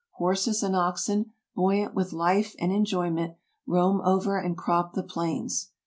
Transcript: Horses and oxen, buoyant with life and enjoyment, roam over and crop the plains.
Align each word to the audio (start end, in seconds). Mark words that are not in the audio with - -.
Horses 0.13 0.63
and 0.63 0.75
oxen, 0.75 1.31
buoyant 1.55 1.93
with 1.93 2.11
life 2.11 2.55
and 2.57 2.71
enjoyment, 2.71 3.35
roam 3.67 4.01
over 4.03 4.35
and 4.39 4.57
crop 4.57 4.93
the 4.95 5.03
plains. 5.03 5.69